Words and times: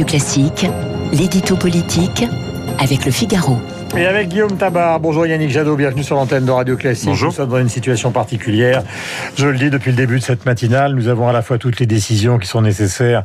Radio 0.00 0.12
Classique, 0.12 0.66
l'édito 1.12 1.56
politique 1.56 2.24
avec 2.78 3.04
le 3.04 3.10
Figaro. 3.10 3.58
Et 3.96 4.06
avec 4.06 4.28
Guillaume 4.28 4.56
Tabar. 4.56 5.00
Bonjour 5.00 5.26
Yannick 5.26 5.50
Jadot, 5.50 5.76
bienvenue 5.76 6.04
sur 6.04 6.14
l'antenne 6.14 6.44
de 6.44 6.50
Radio 6.50 6.76
Classique. 6.76 7.08
Bonjour. 7.08 7.30
Nous 7.30 7.34
sommes 7.34 7.50
dans 7.50 7.58
une 7.58 7.68
situation 7.68 8.12
particulière. 8.12 8.82
Je 9.36 9.48
le 9.48 9.58
dis 9.58 9.68
depuis 9.68 9.90
le 9.90 9.96
début 9.96 10.20
de 10.20 10.24
cette 10.24 10.46
matinale, 10.46 10.94
nous 10.94 11.08
avons 11.08 11.28
à 11.28 11.32
la 11.32 11.42
fois 11.42 11.58
toutes 11.58 11.80
les 11.80 11.86
décisions 11.86 12.38
qui 12.38 12.46
sont 12.46 12.62
nécessaires 12.62 13.24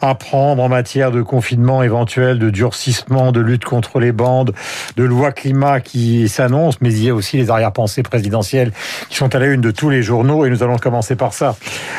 à 0.00 0.14
prendre 0.14 0.62
en 0.62 0.68
matière 0.68 1.10
de 1.10 1.22
confinement 1.22 1.82
éventuel, 1.82 2.38
de 2.38 2.50
durcissement, 2.50 3.32
de 3.32 3.40
lutte 3.40 3.64
contre 3.64 3.98
les 3.98 4.12
bandes, 4.12 4.54
de 4.96 5.02
loi 5.02 5.32
climat 5.32 5.80
qui 5.80 6.28
s'annonce, 6.28 6.80
mais 6.80 6.92
il 6.92 7.04
y 7.04 7.10
a 7.10 7.14
aussi 7.14 7.36
les 7.36 7.50
arrière-pensées 7.50 8.04
présidentielles 8.04 8.72
qui 9.10 9.16
sont 9.16 9.34
à 9.34 9.38
la 9.38 9.46
une 9.46 9.60
de 9.60 9.72
tous 9.72 9.90
les 9.90 10.02
journaux 10.02 10.46
et 10.46 10.50
nous 10.50 10.62
allons 10.62 10.78
commencer 10.78 11.16
par 11.16 11.34
ça. 11.34 11.56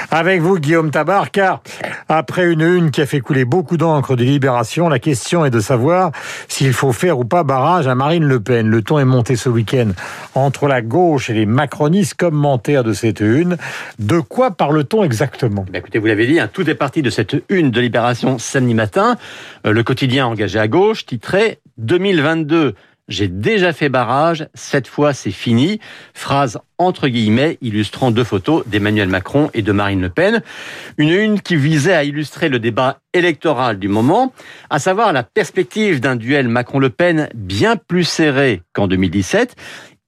Avec 0.10 0.42
vous 0.42 0.58
Guillaume 0.58 0.90
Tabar, 0.90 1.30
car 1.30 1.62
après 2.10 2.52
une 2.52 2.62
une 2.62 2.92
qui 2.92 3.02
a 3.02 3.06
fait 3.06 3.20
couler 3.20 3.46
beaucoup 3.46 3.78
d'encre 3.78 4.16
de 4.16 4.24
libération, 4.24 4.90
la 4.90 5.00
question 5.00 5.46
est 5.46 5.50
de 5.50 5.60
savoir 5.60 6.12
s'il 6.48 6.74
faut 6.74 6.94
faire 6.94 7.20
ou 7.20 7.26
pas 7.26 7.44
barrage 7.44 7.88
à 7.88 7.96
Marine 7.96 8.24
Le 8.24 8.40
Pen. 8.40 8.68
Le 8.68 8.82
ton 8.82 9.00
est 9.00 9.06
monté 9.06 9.36
ce 9.36 9.50
week-end 9.50 9.90
entre 10.36 10.68
la 10.68 10.82
gauche 10.82 11.30
et 11.30 11.34
les 11.34 11.46
macronistes 11.46 12.16
commentaires 12.16 12.84
de 12.84 12.94
cette 12.94 13.20
une. 13.20 13.58
De 14.00 14.20
quoi 14.20 14.52
parle-t-on 14.52 15.04
exactement? 15.04 15.66
Ben 15.72 15.80
écoutez, 15.80 16.00
vous 16.00 16.08
l'avez 16.08 16.28
dit, 16.28 16.40
hein, 16.40 16.50
tout 16.52 16.70
est 16.70 16.76
parti 16.76 17.02
de 17.02 17.10
cette 17.10 17.36
une 17.50 17.72
de 17.72 17.82
Libération 17.82 18.38
samedi 18.38 18.74
matin. 18.74 19.18
Euh, 19.66 19.72
le 19.72 19.84
quotidien 19.84 20.28
engagé 20.28 20.60
à 20.60 20.68
gauche 20.68 21.06
titrait 21.06 21.60
2022. 21.78 22.76
J'ai 23.08 23.30
déjà 23.30 23.72
fait 23.72 23.88
barrage, 23.88 24.50
cette 24.54 24.88
fois 24.88 25.14
c'est 25.14 25.32
fini. 25.32 25.80
Phrase 26.14 26.60
entre 26.78 27.08
guillemets 27.08 27.58
illustrant 27.62 28.12
deux 28.12 28.26
photos 28.26 28.68
d'Emmanuel 28.68 29.08
Macron 29.08 29.50
et 29.54 29.62
de 29.62 29.72
Marine 29.72 30.02
Le 30.02 30.10
Pen. 30.10 30.42
Une 30.98 31.12
une 31.12 31.42
qui 31.42 31.56
visait 31.56 31.94
à 31.94 32.04
illustrer 32.04 32.50
le 32.50 32.60
débat 32.60 33.00
électoral 33.14 33.80
du 33.80 33.88
moment, 33.88 34.34
à 34.70 34.80
savoir 34.80 35.14
la 35.14 35.24
perspective 35.24 36.02
d'un 36.02 36.18
duel 36.18 36.50
Macron-Le 36.50 36.90
Pen 36.90 37.30
bien 37.34 37.78
plus 37.78 38.04
serré 38.04 38.62
qu'en 38.74 38.88
2017 38.88 39.56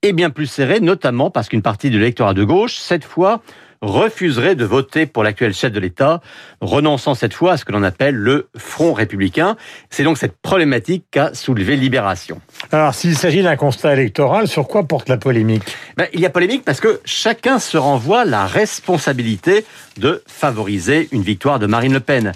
et 0.01 0.13
bien 0.13 0.29
plus 0.29 0.47
serré 0.47 0.79
notamment 0.79 1.29
parce 1.29 1.49
qu'une 1.49 1.61
partie 1.61 1.89
de 1.89 1.97
l'électorat 1.97 2.33
de 2.33 2.43
gauche, 2.43 2.77
cette 2.77 3.03
fois, 3.03 3.41
refuserait 3.81 4.55
de 4.55 4.65
voter 4.65 5.05
pour 5.05 5.23
l'actuel 5.23 5.53
chef 5.53 5.71
de 5.71 5.79
l'État, 5.79 6.21
renonçant 6.59 7.13
cette 7.15 7.33
fois 7.33 7.53
à 7.53 7.57
ce 7.57 7.63
que 7.63 7.71
l'on 7.71 7.83
appelle 7.83 8.15
le 8.15 8.49
Front 8.57 8.93
républicain. 8.93 9.55
C'est 9.89 10.03
donc 10.03 10.17
cette 10.17 10.35
problématique 10.41 11.05
qu'a 11.11 11.33
soulevé 11.33 11.77
Libération. 11.77 12.41
Alors, 12.71 12.93
s'il 12.93 13.15
s'agit 13.15 13.41
d'un 13.41 13.55
constat 13.55 13.93
électoral, 13.93 14.47
sur 14.47 14.67
quoi 14.67 14.83
porte 14.83 15.07
la 15.07 15.17
polémique? 15.17 15.77
Ben, 15.95 16.07
Il 16.13 16.19
y 16.19 16.25
a 16.25 16.29
polémique 16.29 16.65
parce 16.65 16.81
que 16.81 16.99
chacun 17.05 17.59
se 17.59 17.77
renvoie 17.77 18.25
la 18.25 18.45
responsabilité 18.45 19.65
de 19.97 20.23
favoriser 20.27 21.07
une 21.11 21.21
victoire 21.21 21.59
de 21.59 21.67
Marine 21.67 21.93
Le 21.93 22.01
Pen. 22.01 22.33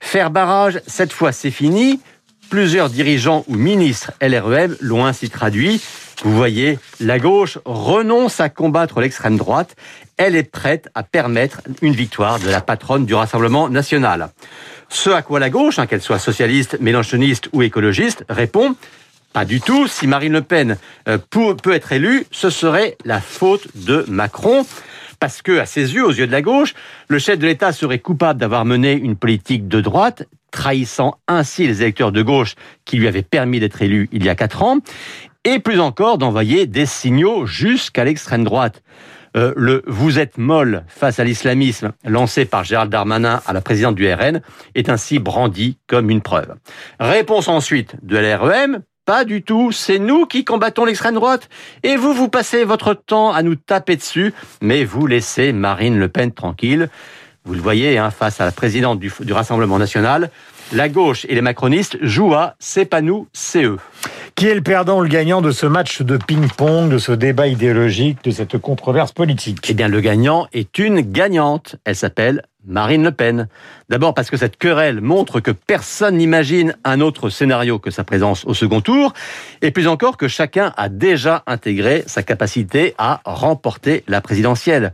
Faire 0.00 0.30
barrage, 0.30 0.80
cette 0.86 1.12
fois 1.12 1.32
c'est 1.32 1.50
fini. 1.50 2.00
Plusieurs 2.48 2.90
dirigeants 2.90 3.44
ou 3.48 3.56
ministres 3.56 4.12
LREM 4.20 4.76
l'ont 4.80 5.04
ainsi 5.04 5.30
traduit. 5.30 5.82
Vous 6.24 6.34
voyez, 6.34 6.78
la 6.98 7.18
gauche 7.18 7.58
renonce 7.64 8.40
à 8.40 8.48
combattre 8.48 9.00
l'extrême 9.00 9.36
droite. 9.36 9.76
Elle 10.16 10.34
est 10.34 10.50
prête 10.50 10.88
à 10.94 11.02
permettre 11.02 11.60
une 11.82 11.92
victoire 11.92 12.38
de 12.38 12.48
la 12.48 12.60
patronne 12.60 13.04
du 13.04 13.14
Rassemblement 13.14 13.68
national. 13.68 14.30
Ce 14.88 15.10
à 15.10 15.22
quoi 15.22 15.40
la 15.40 15.50
gauche, 15.50 15.78
hein, 15.78 15.86
qu'elle 15.86 16.00
soit 16.00 16.18
socialiste, 16.18 16.78
mélanchoniste 16.80 17.48
ou 17.52 17.62
écologiste, 17.62 18.24
répond 18.28 18.74
pas 19.32 19.44
du 19.44 19.60
tout. 19.60 19.86
Si 19.86 20.06
Marine 20.06 20.32
Le 20.32 20.40
Pen 20.40 20.78
euh, 21.08 21.18
peut 21.18 21.72
être 21.72 21.92
élue, 21.92 22.24
ce 22.30 22.48
serait 22.48 22.96
la 23.04 23.20
faute 23.20 23.68
de 23.74 24.06
Macron 24.08 24.64
parce 25.20 25.42
que, 25.42 25.58
à 25.58 25.66
ses 25.66 25.94
yeux, 25.94 26.06
aux 26.06 26.12
yeux 26.12 26.26
de 26.26 26.32
la 26.32 26.40
gauche, 26.40 26.74
le 27.08 27.18
chef 27.18 27.38
de 27.38 27.46
l'État 27.46 27.72
serait 27.72 27.98
coupable 27.98 28.40
d'avoir 28.40 28.64
mené 28.64 28.92
une 28.92 29.16
politique 29.16 29.68
de 29.68 29.80
droite, 29.82 30.26
trahissant 30.50 31.18
ainsi 31.28 31.66
les 31.66 31.82
électeurs 31.82 32.12
de 32.12 32.22
gauche 32.22 32.54
qui 32.86 32.96
lui 32.96 33.08
avaient 33.08 33.22
permis 33.22 33.60
d'être 33.60 33.82
élu 33.82 34.08
il 34.12 34.24
y 34.24 34.30
a 34.30 34.34
quatre 34.34 34.62
ans, 34.62 34.78
et 35.46 35.60
plus 35.60 35.78
encore 35.78 36.18
d'envoyer 36.18 36.66
des 36.66 36.86
signaux 36.86 37.46
jusqu'à 37.46 38.04
l'extrême 38.04 38.42
droite. 38.42 38.82
Euh, 39.36 39.52
le 39.56 39.84
vous 39.86 40.18
êtes 40.18 40.38
molle 40.38 40.84
face 40.88 41.20
à 41.20 41.24
l'islamisme 41.24 41.92
lancé 42.04 42.46
par 42.46 42.64
Gérald 42.64 42.90
Darmanin 42.90 43.40
à 43.46 43.52
la 43.52 43.60
présidente 43.60 43.94
du 43.94 44.12
RN 44.12 44.40
est 44.74 44.88
ainsi 44.88 45.20
brandi 45.20 45.78
comme 45.86 46.10
une 46.10 46.20
preuve. 46.20 46.54
Réponse 46.98 47.46
ensuite 47.46 47.94
de 48.02 48.18
l'REM, 48.18 48.82
pas 49.04 49.24
du 49.24 49.42
tout, 49.42 49.70
c'est 49.70 50.00
nous 50.00 50.26
qui 50.26 50.44
combattons 50.44 50.84
l'extrême 50.84 51.14
droite. 51.14 51.48
Et 51.84 51.94
vous, 51.96 52.12
vous 52.12 52.28
passez 52.28 52.64
votre 52.64 52.94
temps 52.94 53.32
à 53.32 53.44
nous 53.44 53.54
taper 53.54 53.94
dessus, 53.94 54.34
mais 54.60 54.84
vous 54.84 55.06
laissez 55.06 55.52
Marine 55.52 55.96
Le 55.96 56.08
Pen 56.08 56.32
tranquille. 56.32 56.88
Vous 57.44 57.54
le 57.54 57.60
voyez, 57.60 57.98
hein, 57.98 58.10
face 58.10 58.40
à 58.40 58.46
la 58.46 58.50
présidente 58.50 58.98
du, 58.98 59.12
du 59.20 59.32
Rassemblement 59.32 59.78
national, 59.78 60.30
la 60.72 60.88
gauche 60.88 61.24
et 61.28 61.36
les 61.36 61.40
macronistes 61.40 61.98
jouent 62.00 62.34
à 62.34 62.56
c'est 62.58 62.86
pas 62.86 63.00
nous, 63.00 63.28
c'est 63.32 63.62
eux. 63.62 63.78
Qui 64.36 64.48
est 64.48 64.54
le 64.54 64.60
perdant 64.60 64.98
ou 64.98 65.02
le 65.02 65.08
gagnant 65.08 65.40
de 65.40 65.50
ce 65.50 65.64
match 65.64 66.02
de 66.02 66.18
ping-pong, 66.18 66.90
de 66.90 66.98
ce 66.98 67.12
débat 67.12 67.46
idéologique, 67.46 68.22
de 68.22 68.30
cette 68.30 68.58
controverse 68.58 69.10
politique? 69.12 69.66
Eh 69.70 69.72
bien, 69.72 69.88
le 69.88 70.02
gagnant 70.02 70.46
est 70.52 70.78
une 70.78 71.00
gagnante. 71.00 71.76
Elle 71.86 71.96
s'appelle 71.96 72.42
Marine 72.66 73.02
Le 73.02 73.12
Pen. 73.12 73.48
D'abord 73.88 74.12
parce 74.12 74.28
que 74.28 74.36
cette 74.36 74.58
querelle 74.58 75.00
montre 75.00 75.40
que 75.40 75.52
personne 75.52 76.18
n'imagine 76.18 76.76
un 76.84 77.00
autre 77.00 77.30
scénario 77.30 77.78
que 77.78 77.90
sa 77.90 78.04
présence 78.04 78.44
au 78.44 78.52
second 78.52 78.82
tour, 78.82 79.14
et 79.62 79.70
plus 79.70 79.88
encore 79.88 80.18
que 80.18 80.28
chacun 80.28 80.74
a 80.76 80.90
déjà 80.90 81.42
intégré 81.46 82.04
sa 82.06 82.22
capacité 82.22 82.94
à 82.98 83.22
remporter 83.24 84.04
la 84.06 84.20
présidentielle. 84.20 84.92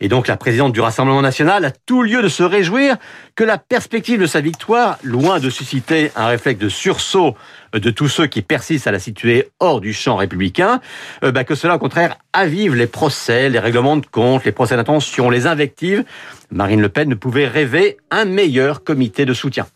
Et 0.00 0.08
donc 0.08 0.28
la 0.28 0.36
présidente 0.36 0.72
du 0.72 0.80
Rassemblement 0.80 1.22
national 1.22 1.64
a 1.64 1.70
tout 1.70 2.02
lieu 2.02 2.22
de 2.22 2.28
se 2.28 2.42
réjouir 2.42 2.96
que 3.34 3.44
la 3.44 3.58
perspective 3.58 4.20
de 4.20 4.26
sa 4.26 4.40
victoire, 4.40 4.98
loin 5.02 5.40
de 5.40 5.50
susciter 5.50 6.12
un 6.14 6.28
réflexe 6.28 6.60
de 6.60 6.68
sursaut 6.68 7.36
de 7.72 7.90
tous 7.90 8.08
ceux 8.08 8.26
qui 8.26 8.42
persistent 8.42 8.86
à 8.86 8.92
la 8.92 9.00
situer 9.00 9.50
hors 9.58 9.80
du 9.80 9.92
champ 9.92 10.16
républicain, 10.16 10.80
euh, 11.24 11.32
bah 11.32 11.44
que 11.44 11.54
cela 11.54 11.76
au 11.76 11.78
contraire 11.78 12.16
avive 12.32 12.74
les 12.74 12.86
procès, 12.86 13.48
les 13.48 13.58
règlements 13.58 13.96
de 13.96 14.06
compte, 14.06 14.44
les 14.44 14.52
procès 14.52 14.76
d'intention, 14.76 15.30
les 15.30 15.46
invectives. 15.46 16.04
Marine 16.50 16.80
Le 16.80 16.88
Pen 16.88 17.08
ne 17.08 17.14
pouvait 17.14 17.48
rêver 17.48 17.96
un 18.10 18.24
meilleur 18.24 18.84
comité 18.84 19.24
de 19.24 19.34
soutien. 19.34 19.66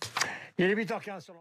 Il 0.58 0.66
est 0.66 0.74
8h15 0.74 1.20
sur 1.20 1.34